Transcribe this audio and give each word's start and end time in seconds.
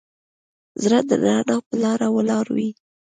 زړه 0.83 0.99
د 1.09 1.11
رڼا 1.23 1.57
په 1.67 1.75
لاره 1.83 2.07
ولاړ 2.15 2.45
وي. 2.55 2.69